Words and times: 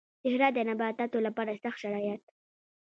صحرا 0.23 0.47
د 0.53 0.59
نباتاتو 0.69 1.17
لپاره 1.27 1.59
سخت 1.63 1.77
شرايط 1.83 2.21